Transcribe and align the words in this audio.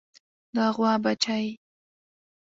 د 0.53 0.57
غوا 0.75 0.93
بچۍ 1.03 1.45